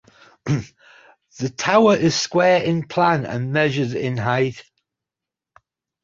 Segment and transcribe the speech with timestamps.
[1.37, 4.63] The tower is square in plan and measures in height.